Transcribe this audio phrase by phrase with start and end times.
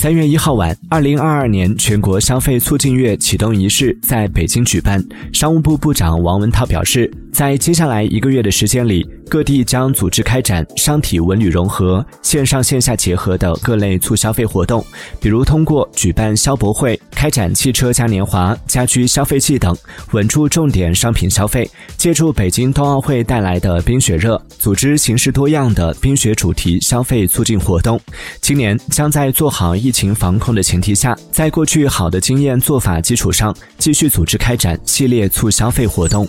[0.00, 5.04] 三月一号晚，二零二二年全国消费促进月启动仪式在北京举办。
[5.32, 14.84] 商务部部长王文涛表示，在接下来一个月的时间里，各地将组织开展商体文旅融合、线上线下结合的各类促消费活动，
[15.20, 19.76] 比如通过举办消博会、开展汽车嘉年华、家居消费季等，
[20.12, 21.64] 稳住重点商品消费；
[21.96, 28.00] 借助北京冬奥会带来的冰雪热，组织形式多样的冰雪主题消费促进活动。
[28.40, 36.26] 今年将在做好疫情防控的前提下，在过去好的经验做法基础上，继续组织开展系列促消费活动。